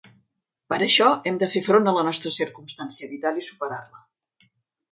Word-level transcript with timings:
Per 0.71 0.77
això, 0.85 1.09
hem 1.31 1.37
de 1.43 1.49
fer 1.57 1.61
front 1.67 1.91
a 1.91 1.93
la 1.99 2.05
nostra 2.09 2.33
circumstància 2.39 3.13
vital 3.15 3.41
i 3.43 3.47
superar-la. 3.51 4.05